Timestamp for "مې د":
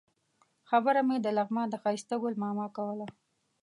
1.07-1.27